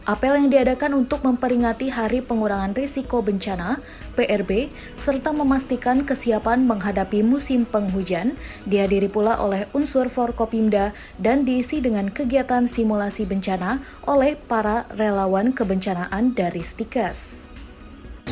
Apel 0.03 0.35
yang 0.35 0.51
diadakan 0.51 0.99
untuk 1.07 1.23
memperingati 1.23 1.87
Hari 1.87 2.19
Pengurangan 2.19 2.75
Risiko 2.75 3.23
Bencana 3.23 3.79
(PRB) 4.19 4.67
serta 4.99 5.31
memastikan 5.31 6.03
kesiapan 6.03 6.67
menghadapi 6.67 7.23
musim 7.23 7.63
penghujan 7.63 8.35
dihadiri 8.67 9.07
pula 9.07 9.39
oleh 9.39 9.63
unsur 9.71 10.11
Forkopimda 10.11 10.91
dan 11.23 11.47
diisi 11.47 11.79
dengan 11.79 12.11
kegiatan 12.11 12.67
simulasi 12.67 13.23
bencana 13.23 13.79
oleh 14.03 14.35
para 14.35 14.91
relawan 14.91 15.55
kebencanaan 15.55 16.35
dari 16.35 16.67
Stikes. 16.67 17.52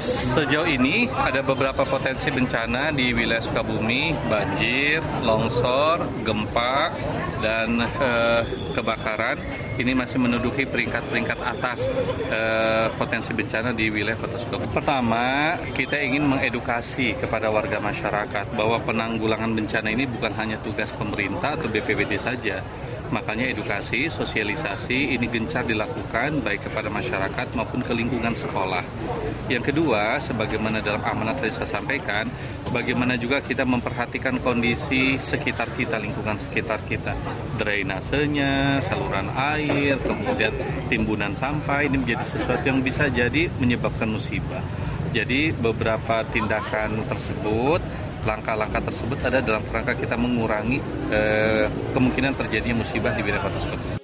Sejauh 0.01 0.65
ini 0.65 1.05
ada 1.13 1.45
beberapa 1.45 1.85
potensi 1.85 2.33
bencana 2.33 2.89
di 2.89 3.13
wilayah 3.13 3.37
Sukabumi, 3.45 4.17
banjir, 4.25 4.97
longsor, 5.21 6.01
gempa, 6.25 6.89
dan 7.37 7.77
eh, 7.85 8.41
kebakaran. 8.73 9.37
Ini 9.77 9.93
masih 9.93 10.17
menduduki 10.17 10.65
peringkat-peringkat 10.65 11.37
atas 11.37 11.85
eh, 12.33 12.89
potensi 12.97 13.29
bencana 13.37 13.77
di 13.77 13.93
wilayah 13.93 14.17
Kota 14.17 14.41
Sukabumi. 14.41 14.73
Pertama, 14.73 15.53
kita 15.77 16.01
ingin 16.01 16.25
mengedukasi 16.25 17.21
kepada 17.21 17.53
warga 17.53 17.77
masyarakat 17.77 18.57
bahwa 18.57 18.81
penanggulangan 18.81 19.53
bencana 19.53 19.93
ini 19.93 20.09
bukan 20.09 20.33
hanya 20.33 20.57
tugas 20.65 20.89
pemerintah 20.97 21.53
atau 21.53 21.69
BPBD 21.69 22.17
saja, 22.17 22.65
Makanya 23.11 23.51
edukasi, 23.51 24.07
sosialisasi 24.07 25.19
ini 25.19 25.27
gencar 25.27 25.67
dilakukan 25.67 26.39
baik 26.39 26.71
kepada 26.71 26.87
masyarakat 26.87 27.47
maupun 27.59 27.83
ke 27.83 27.91
lingkungan 27.91 28.31
sekolah. 28.31 28.79
Yang 29.51 29.75
kedua, 29.75 30.15
sebagaimana 30.23 30.79
dalam 30.79 31.03
amanat 31.03 31.43
tadi 31.43 31.51
saya 31.51 31.75
sampaikan, 31.75 32.31
bagaimana 32.71 33.19
juga 33.19 33.43
kita 33.43 33.67
memperhatikan 33.67 34.39
kondisi 34.39 35.19
sekitar 35.19 35.67
kita, 35.75 35.99
lingkungan 35.99 36.39
sekitar 36.39 36.79
kita. 36.87 37.11
Drainasenya, 37.59 38.79
saluran 38.79 39.27
air, 39.35 39.99
kemudian 39.99 40.55
timbunan 40.87 41.35
sampah, 41.35 41.83
ini 41.83 41.99
menjadi 41.99 42.23
sesuatu 42.23 42.63
yang 42.63 42.79
bisa 42.79 43.11
jadi 43.11 43.51
menyebabkan 43.59 44.07
musibah. 44.07 44.63
Jadi 45.11 45.51
beberapa 45.51 46.23
tindakan 46.31 47.03
tersebut 47.11 47.83
langkah-langkah 48.23 48.81
tersebut 48.85 49.17
ada 49.25 49.39
dalam 49.41 49.63
kerangka 49.69 49.93
kita 49.97 50.15
mengurangi 50.17 50.77
eh, 51.09 51.65
kemungkinan 51.93 52.37
terjadinya 52.37 52.81
musibah 52.81 53.13
di 53.13 53.21
wilayah 53.25 53.51
Sukabumi. 53.59 53.99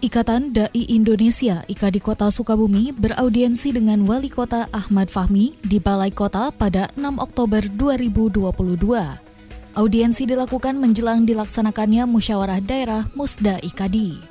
Ikatan 0.00 0.56
Dai 0.56 0.88
Indonesia 0.88 1.60
IKADI 1.68 2.00
Kota 2.00 2.32
Sukabumi 2.32 2.88
beraudiensi 2.88 3.68
dengan 3.68 4.00
Wali 4.08 4.32
Kota 4.32 4.64
Ahmad 4.72 5.12
Fahmi 5.12 5.52
di 5.60 5.76
Balai 5.76 6.08
Kota 6.08 6.48
pada 6.48 6.88
6 6.96 7.20
Oktober 7.20 7.60
2022. 7.68 9.76
Audiensi 9.76 10.24
dilakukan 10.24 10.80
menjelang 10.80 11.28
dilaksanakannya 11.28 12.08
musyawarah 12.08 12.64
daerah 12.64 13.12
Musda 13.12 13.60
IKADI. 13.60 14.29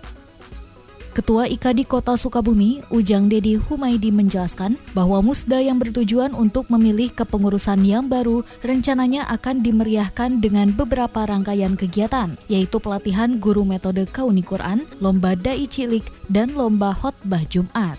Ketua 1.09 1.49
IKADI 1.49 1.89
Kota 1.89 2.13
Sukabumi, 2.13 2.85
Ujang 2.93 3.33
Dedi 3.33 3.57
Humaidi 3.57 4.13
menjelaskan 4.13 4.77
bahwa 4.93 5.25
musda 5.25 5.57
yang 5.57 5.81
bertujuan 5.81 6.37
untuk 6.37 6.69
memilih 6.69 7.09
kepengurusan 7.09 7.81
yang 7.81 8.05
baru 8.05 8.45
rencananya 8.61 9.25
akan 9.33 9.65
dimeriahkan 9.65 10.37
dengan 10.37 10.69
beberapa 10.69 11.25
rangkaian 11.25 11.73
kegiatan, 11.73 12.37
yaitu 12.45 12.77
pelatihan 12.77 13.41
guru 13.41 13.65
metode 13.65 14.05
kauni 14.05 14.45
Quran, 14.45 14.85
lomba 15.01 15.33
dai 15.33 15.65
cilik, 15.65 16.05
dan 16.29 16.53
lomba 16.53 16.93
khotbah 16.93 17.41
Jumat. 17.49 17.97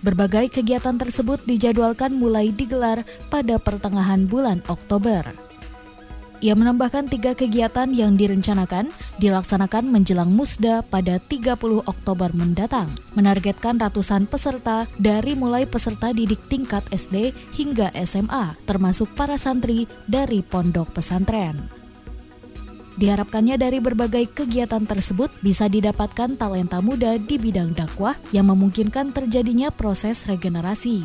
Berbagai 0.00 0.48
kegiatan 0.48 0.96
tersebut 0.96 1.44
dijadwalkan 1.44 2.16
mulai 2.16 2.48
digelar 2.48 3.04
pada 3.28 3.60
pertengahan 3.60 4.24
bulan 4.24 4.64
Oktober. 4.72 5.47
Ia 6.38 6.54
menambahkan 6.54 7.10
tiga 7.10 7.34
kegiatan 7.34 7.90
yang 7.90 8.14
direncanakan 8.14 8.94
dilaksanakan 9.18 9.90
menjelang 9.90 10.30
Musda 10.30 10.86
pada 10.86 11.18
30 11.18 11.58
Oktober 11.82 12.30
mendatang, 12.30 12.86
menargetkan 13.18 13.74
ratusan 13.74 14.30
peserta 14.30 14.86
dari 15.02 15.34
mulai 15.34 15.66
peserta 15.66 16.14
didik 16.14 16.38
tingkat 16.46 16.86
SD 16.94 17.34
hingga 17.58 17.90
SMA, 18.06 18.54
termasuk 18.70 19.10
para 19.18 19.34
santri 19.34 19.90
dari 20.06 20.38
pondok 20.46 20.94
pesantren. 20.94 21.58
Diharapkannya 22.98 23.58
dari 23.58 23.82
berbagai 23.82 24.30
kegiatan 24.30 24.82
tersebut 24.86 25.30
bisa 25.42 25.66
didapatkan 25.66 26.38
talenta 26.38 26.78
muda 26.78 27.18
di 27.18 27.34
bidang 27.38 27.74
dakwah 27.74 28.14
yang 28.30 28.50
memungkinkan 28.50 29.10
terjadinya 29.10 29.74
proses 29.74 30.26
regenerasi. 30.26 31.02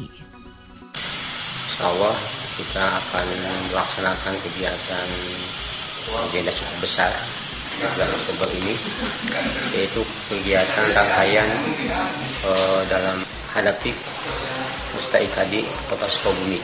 Allah 1.81 2.42
kita 2.53 2.83
akan 2.85 3.27
melaksanakan 3.73 4.33
kegiatan 4.45 5.07
agenda 6.29 6.51
cukup 6.53 6.77
besar 6.85 7.09
bulan 7.81 8.09
Oktober 8.13 8.49
ini 8.53 8.77
yaitu 9.73 10.05
kegiatan 10.29 10.85
rangkaian 10.93 11.49
uh, 12.45 12.81
dalam 12.85 13.17
hadapi 13.57 13.89
Mustaikadi 14.93 15.65
Kota 15.89 16.05
Sukabumi. 16.05 16.61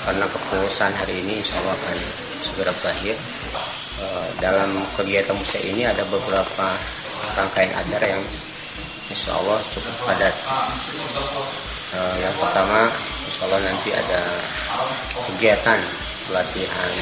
Karena 0.00 0.24
kepengurusan 0.32 0.96
hari 0.96 1.20
ini 1.20 1.44
insya 1.44 1.60
Allah 1.60 1.76
akan 1.76 1.96
segera 2.40 2.72
berakhir. 2.80 3.16
Uh, 4.00 4.28
dalam 4.40 4.80
kegiatan 4.96 5.36
musa 5.36 5.60
ini 5.60 5.84
ada 5.84 6.00
beberapa 6.08 6.72
rangkaian 7.36 7.68
acara 7.76 8.16
yang 8.16 8.24
insya 9.12 9.36
Allah 9.36 9.60
cukup 9.76 9.94
padat. 10.08 10.34
Uh, 11.92 12.16
yang 12.16 12.32
pertama 12.40 12.88
Allah 13.40 13.58
nanti 13.64 13.90
ada 13.92 14.20
kegiatan 15.30 15.80
pelatihan 16.28 16.92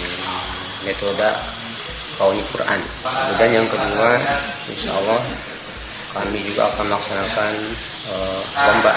metode 0.86 1.30
kauni 2.18 2.42
Quran. 2.54 2.80
Kemudian 3.02 3.50
yang 3.62 3.66
kedua 3.66 4.10
insya 4.70 4.90
Allah 4.94 5.20
kami 6.14 6.38
juga 6.42 6.66
akan 6.72 6.84
melaksanakan 6.88 7.52
uh, 8.10 8.40
lomba. 8.54 8.92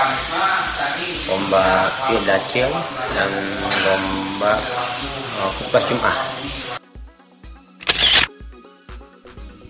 Lomba 1.28 1.66
Dacil 2.24 2.72
dan 3.18 3.32
lomba 3.84 4.54
uh, 5.42 5.52
khutbah 5.60 5.84
Jum'ah 5.90 6.18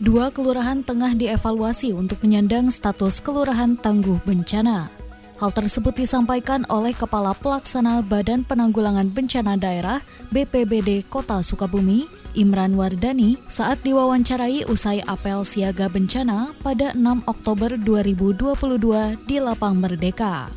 Dua 0.02 0.34
kelurahan 0.34 0.82
tengah 0.82 1.14
dievaluasi 1.14 1.94
untuk 1.94 2.26
menyandang 2.26 2.74
status 2.74 3.22
kelurahan 3.22 3.78
tangguh 3.78 4.18
bencana. 4.26 5.01
Hal 5.42 5.50
tersebut 5.50 5.98
disampaikan 5.98 6.70
oleh 6.70 6.94
Kepala 6.94 7.34
Pelaksana 7.34 8.06
Badan 8.06 8.46
Penanggulangan 8.46 9.10
Bencana 9.10 9.58
Daerah 9.58 9.98
BPBD 10.30 11.02
Kota 11.10 11.42
Sukabumi, 11.42 12.06
Imran 12.38 12.78
Wardani 12.78 13.42
saat 13.50 13.82
diwawancarai 13.82 14.70
usai 14.70 15.02
apel 15.10 15.42
siaga 15.42 15.90
bencana 15.90 16.54
pada 16.62 16.94
6 16.94 17.26
Oktober 17.26 17.74
2022 17.74 19.18
di 19.26 19.42
Lapang 19.42 19.82
Merdeka. 19.82 20.54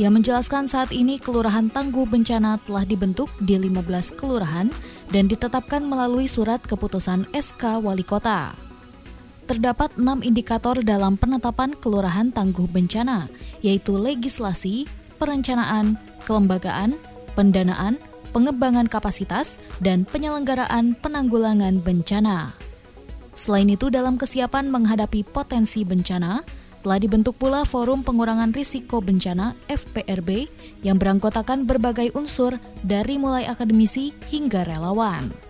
Ia 0.00 0.08
menjelaskan 0.08 0.64
saat 0.64 0.88
ini 0.88 1.20
Kelurahan 1.20 1.68
Tangguh 1.68 2.08
Bencana 2.08 2.56
telah 2.64 2.88
dibentuk 2.88 3.28
di 3.44 3.60
15 3.60 4.16
kelurahan 4.16 4.72
dan 5.12 5.28
ditetapkan 5.28 5.84
melalui 5.84 6.24
surat 6.24 6.64
keputusan 6.64 7.28
SK 7.36 7.84
Wali 7.84 8.02
Kota. 8.02 8.56
Terdapat 9.44 9.92
enam 10.00 10.24
indikator 10.24 10.80
dalam 10.80 11.20
penetapan 11.20 11.76
Kelurahan 11.76 12.32
Tangguh 12.32 12.64
Bencana, 12.64 13.28
yaitu 13.60 13.92
legislasi, 13.92 14.88
perencanaan, 15.20 16.00
kelembagaan, 16.24 16.96
pendanaan, 17.36 18.00
pengembangan 18.32 18.88
kapasitas, 18.88 19.60
dan 19.84 20.08
penyelenggaraan 20.08 20.96
penanggulangan 20.96 21.84
bencana. 21.84 22.56
Selain 23.36 23.68
itu, 23.68 23.92
dalam 23.92 24.16
kesiapan 24.16 24.72
menghadapi 24.72 25.28
potensi 25.28 25.84
bencana, 25.84 26.40
telah 26.84 26.98
dibentuk 27.00 27.36
pula 27.40 27.64
Forum 27.64 28.04
Pengurangan 28.04 28.52
Risiko 28.52 29.00
Bencana 29.00 29.56
FPRB 29.72 30.48
yang 30.84 31.00
beranggotakan 31.00 31.64
berbagai 31.64 32.12
unsur 32.12 32.60
dari 32.84 33.16
mulai 33.16 33.48
akademisi 33.48 34.12
hingga 34.28 34.68
relawan. 34.68 35.43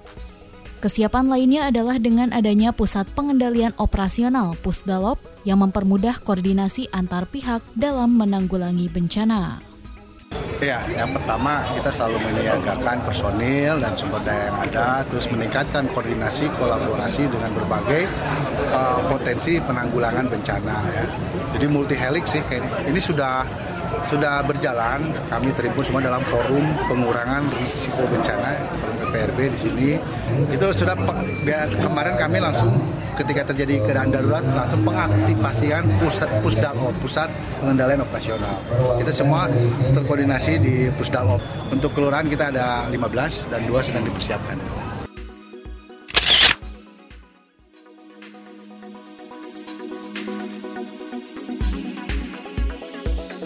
Kesiapan 0.84 1.32
lainnya 1.32 1.72
adalah 1.72 1.96
dengan 1.96 2.28
adanya 2.28 2.68
Pusat 2.68 3.08
Pengendalian 3.16 3.72
Operasional 3.80 4.52
Pusdalop 4.60 5.16
yang 5.48 5.64
mempermudah 5.64 6.20
koordinasi 6.20 6.92
antar 6.92 7.24
pihak 7.24 7.64
dalam 7.72 8.20
menanggulangi 8.20 8.92
bencana. 8.92 9.64
Ya, 10.60 10.84
yang 10.92 11.16
pertama 11.16 11.64
kita 11.72 11.88
selalu 11.88 12.20
menyiagakan 12.28 13.00
personil 13.00 13.80
dan 13.80 13.96
sumber 13.96 14.20
daya 14.28 14.52
yang 14.52 14.58
ada, 14.60 14.88
terus 15.08 15.24
meningkatkan 15.32 15.88
koordinasi 15.88 16.52
kolaborasi 16.60 17.32
dengan 17.32 17.56
berbagai 17.56 18.04
uh, 18.68 19.00
potensi 19.08 19.56
penanggulangan 19.64 20.28
bencana 20.28 20.84
ya. 20.92 21.04
Jadi 21.56 21.64
multi 21.64 21.96
helix 21.96 22.36
sih 22.36 22.44
kayak 22.44 22.60
ini. 22.84 23.00
Sudah 23.00 23.48
sudah 24.12 24.44
berjalan. 24.44 25.16
Kami 25.32 25.48
terimpun 25.56 25.80
semua 25.80 26.04
dalam 26.04 26.20
forum 26.28 26.76
pengurangan 26.92 27.48
risiko 27.56 28.04
bencana 28.04 28.52
PRB 29.14 29.54
di 29.54 29.58
sini. 29.58 29.88
Itu 30.50 30.74
sudah 30.74 30.98
kemarin 31.78 32.18
kami 32.18 32.42
langsung 32.42 32.74
ketika 33.14 33.54
terjadi 33.54 33.78
keadaan 33.86 34.10
darurat 34.10 34.42
langsung 34.42 34.82
pengaktifasian 34.82 35.86
pusat 36.02 36.30
pusdalop 36.42 36.94
pusat 36.98 37.30
pengendalian 37.62 38.02
operasional 38.02 38.58
kita 38.98 39.12
semua 39.14 39.46
terkoordinasi 39.94 40.58
di 40.58 40.74
pusdalop 40.98 41.38
untuk 41.70 41.94
kelurahan 41.94 42.26
kita 42.26 42.50
ada 42.50 42.90
15 42.90 43.50
dan 43.50 43.60
dua 43.70 43.80
sedang 43.86 44.02
dipersiapkan 44.02 44.58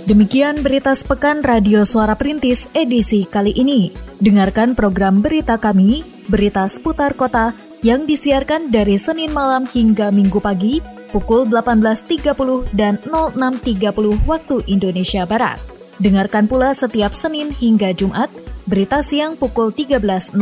Demikian 0.08 0.64
berita 0.64 0.96
sepekan 0.96 1.44
Radio 1.44 1.84
Suara 1.84 2.16
Perintis 2.16 2.64
edisi 2.72 3.28
kali 3.28 3.52
ini. 3.52 4.07
Dengarkan 4.18 4.74
program 4.74 5.22
berita 5.22 5.62
kami, 5.62 6.02
berita 6.26 6.66
seputar 6.66 7.14
kota 7.14 7.54
yang 7.86 8.02
disiarkan 8.02 8.74
dari 8.74 8.98
Senin 8.98 9.30
malam 9.30 9.62
hingga 9.62 10.10
Minggu 10.10 10.42
pagi 10.42 10.82
pukul 11.14 11.46
18.30 11.46 12.34
dan 12.74 12.98
06.30 13.06 14.26
waktu 14.26 14.56
Indonesia 14.66 15.22
Barat. 15.22 15.62
Dengarkan 16.02 16.50
pula 16.50 16.74
setiap 16.74 17.14
Senin 17.14 17.54
hingga 17.54 17.94
Jumat, 17.94 18.26
berita 18.66 19.06
siang 19.06 19.38
pukul 19.38 19.70
13.00, 19.70 20.34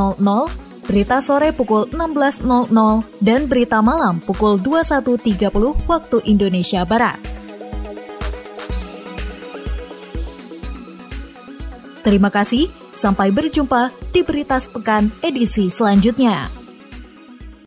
berita 0.89 1.21
sore 1.21 1.53
pukul 1.53 1.93
16.00, 1.93 2.73
dan 3.21 3.45
berita 3.45 3.85
malam 3.85 4.25
pukul 4.25 4.57
21.30 4.57 5.53
waktu 5.85 6.17
Indonesia 6.25 6.81
Barat. 6.89 7.21
Terima 12.01 12.31
kasih, 12.31 12.71
sampai 12.97 13.29
berjumpa 13.31 13.93
di 14.11 14.25
Berita 14.25 14.57
Sepekan 14.57 15.13
edisi 15.21 15.69
selanjutnya. 15.69 16.65